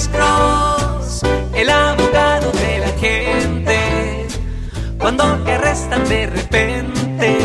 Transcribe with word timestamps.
Alex 0.00 0.08
Cross, 0.16 1.22
el 1.54 1.68
abogado 1.68 2.50
de 2.52 2.78
la 2.78 2.88
gente. 2.98 4.26
Cuando 4.98 5.24
te 5.44 5.52
arrestan 5.52 6.08
de 6.08 6.26
repente, 6.26 7.38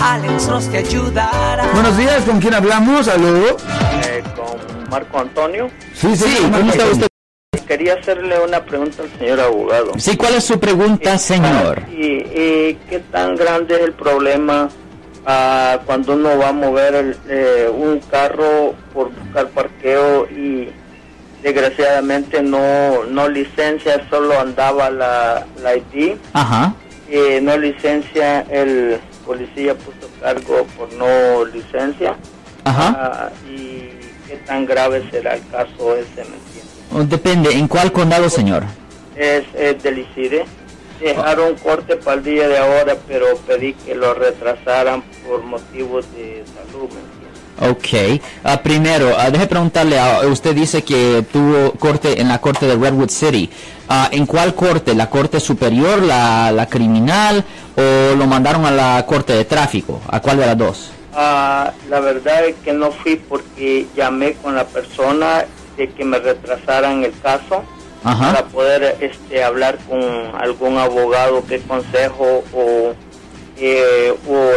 Alex 0.00 0.46
Cross 0.46 0.68
te 0.70 0.78
ayudará. 0.78 1.66
Buenos 1.72 1.96
días, 1.98 2.22
¿con 2.22 2.38
quién 2.40 2.54
hablamos? 2.54 3.08
¿Aló? 3.08 3.56
Eh, 4.04 4.22
con 4.36 4.88
Marco 4.88 5.18
Antonio. 5.18 5.68
Sí, 5.94 6.14
Sí, 6.14 6.36
¿cómo 6.42 6.70
está 6.70 6.86
usted? 6.86 7.08
Quería 7.66 7.94
hacerle 7.94 8.38
una 8.38 8.64
pregunta 8.64 9.02
al 9.02 9.18
señor 9.18 9.40
abogado. 9.40 9.92
Sí, 9.98 10.16
¿cuál 10.16 10.36
es 10.36 10.44
su 10.44 10.60
pregunta, 10.60 11.18
señor? 11.18 11.82
¿Y, 11.90 12.18
y 12.18 12.78
qué 12.88 13.00
tan 13.10 13.34
grande 13.34 13.74
es 13.74 13.80
el 13.80 13.94
problema 13.94 14.68
ah, 15.26 15.80
cuando 15.84 16.12
uno 16.14 16.38
va 16.38 16.50
a 16.50 16.52
mover 16.52 16.94
el, 16.94 17.16
eh, 17.28 17.68
un 17.68 17.98
carro 17.98 18.74
por 18.94 19.10
buscar 19.12 19.48
parqueo 19.48 20.28
desgraciadamente 21.86 22.42
no, 22.42 23.04
no 23.04 23.28
licencia, 23.28 24.06
solo 24.10 24.38
andaba 24.40 24.90
la, 24.90 25.46
la 25.62 25.76
ID, 25.76 26.16
Ajá. 26.32 26.74
no 27.42 27.56
licencia, 27.58 28.40
el 28.50 28.98
policía 29.24 29.74
puso 29.74 30.10
cargo 30.20 30.66
por 30.76 30.92
no 30.94 31.44
licencia? 31.46 32.16
Ajá. 32.64 32.96
Ah, 32.98 33.30
¿Y 33.48 33.90
qué 34.26 34.36
tan 34.46 34.66
grave 34.66 35.04
será 35.10 35.34
el 35.34 35.46
caso 35.48 35.94
ese, 35.96 36.28
me 36.28 36.36
entiende? 36.36 36.70
Oh, 36.92 37.02
Depende, 37.04 37.52
¿en 37.52 37.68
cuál 37.68 37.92
condado, 37.92 38.28
señor? 38.28 38.64
es, 39.16 39.44
es 39.54 39.82
del 39.82 39.98
ICIDE. 39.98 40.44
Dejaron 41.00 41.54
corte 41.56 41.96
para 41.96 42.16
el 42.16 42.24
día 42.24 42.48
de 42.48 42.58
ahora, 42.58 42.96
pero 43.06 43.36
pedí 43.46 43.74
que 43.74 43.94
lo 43.94 44.14
retrasaran 44.14 45.02
por 45.26 45.42
motivos 45.42 46.06
de 46.14 46.44
salud. 46.54 46.88
Ok. 47.58 48.20
Ah, 48.44 48.62
primero, 48.62 49.14
ah, 49.16 49.30
deje 49.30 49.46
preguntarle, 49.46 49.98
ah, 49.98 50.20
usted 50.26 50.54
dice 50.54 50.82
que 50.84 51.24
tuvo 51.32 51.72
corte 51.72 52.20
en 52.20 52.28
la 52.28 52.38
corte 52.38 52.66
de 52.66 52.76
Redwood 52.76 53.10
City. 53.10 53.50
¿En 54.10 54.26
cuál 54.26 54.54
corte? 54.54 54.94
¿La 54.94 55.08
corte 55.08 55.38
superior, 55.38 56.02
la, 56.02 56.50
la 56.50 56.66
criminal 56.66 57.44
o 57.76 58.16
lo 58.16 58.26
mandaron 58.26 58.66
a 58.66 58.72
la 58.72 59.06
corte 59.06 59.32
de 59.32 59.44
tráfico? 59.44 60.00
¿A 60.08 60.20
cuál 60.20 60.38
de 60.38 60.46
las 60.46 60.58
dos? 60.58 60.90
La 61.14 62.00
verdad 62.00 62.46
es 62.46 62.56
que 62.64 62.72
no 62.72 62.90
fui 62.90 63.16
porque 63.16 63.86
llamé 63.94 64.34
con 64.34 64.56
la 64.56 64.66
persona 64.66 65.44
de 65.76 65.88
que 65.88 66.04
me 66.04 66.18
retrasaran 66.18 67.04
el 67.04 67.12
caso 67.20 67.62
Para 68.02 68.44
poder 68.44 68.96
este, 69.00 69.42
hablar 69.42 69.78
con 69.88 70.00
algún 70.38 70.78
abogado, 70.78 71.44
qué 71.46 71.60
consejo 71.60 72.44
o 72.52 72.94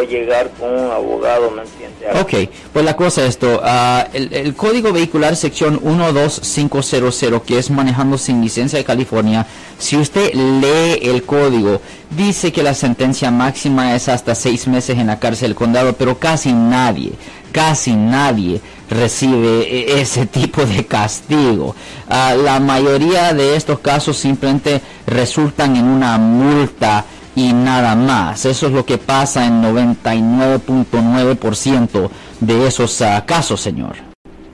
llegar 0.10 0.52
con 0.60 0.72
un 0.74 0.92
abogado, 0.92 1.52
¿me 1.52 1.62
entiende? 1.62 2.20
Ok, 2.20 2.50
pues 2.74 2.84
la 2.84 2.96
cosa 2.96 3.22
es 3.24 3.30
esto, 3.30 3.62
ah, 3.64 4.08
el, 4.14 4.34
el 4.34 4.56
código 4.56 4.92
vehicular 4.92 5.36
sección 5.36 5.80
12500 5.84 7.44
que 7.44 7.58
es 7.60 7.70
manejando 7.70 8.18
sin 8.18 8.42
licencia 8.42 8.78
de 8.78 8.86
California, 8.86 9.46
si 9.78 9.98
usted 9.98 10.34
lee 10.34 11.00
el 11.10 11.24
código, 11.24 11.82
dice 12.10 12.52
que 12.52 12.64
la 12.64 12.74
sentencia 12.74 13.32
máxima 13.32 13.96
es 13.96 14.10
hasta 14.10 14.36
seis 14.36 14.68
meses 14.68 14.98
en 14.98 15.08
la 15.08 15.20
cárcel 15.20 15.50
del 15.50 15.56
condado, 15.56 15.94
pero 15.94 16.18
casi 16.20 16.52
nadie, 16.52 17.14
casi 17.52 17.94
nadie 17.96 18.60
recibe 18.90 19.62
e- 19.62 20.02
ese 20.02 20.26
tipo 20.26 20.66
de 20.66 20.86
castigo. 20.86 21.76
Ah, 22.10 22.34
la 22.36 22.60
mayoría 22.60 23.34
de 23.34 23.56
estos 23.56 23.80
casos 23.80 24.18
simplemente 24.18 24.82
resultan 25.06 25.76
en 25.76 25.86
una 25.86 26.18
multa 26.18 27.06
y 27.40 27.54
nada 27.54 27.96
más. 27.96 28.46
Eso 28.46 28.68
es 28.68 28.74
lo 28.74 28.86
que 28.86 28.98
pasa 28.98 29.46
en 29.46 29.64
99.9% 29.64 32.10
de 32.42 32.68
esos 32.68 33.02
ah, 33.02 33.24
casos, 33.26 33.62
señor. 33.62 33.96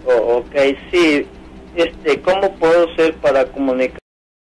Oh, 0.06 0.38
ok, 0.38 0.56
sí. 0.92 1.26
Este, 1.76 2.22
¿Cómo 2.22 2.54
puedo 2.56 2.88
hacer 2.92 3.16
para 3.16 3.46
comunicar 3.46 3.98